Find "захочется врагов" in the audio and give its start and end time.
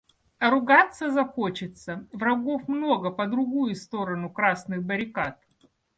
1.11-2.67